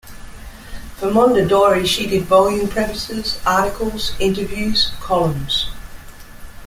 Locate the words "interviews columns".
4.19-5.69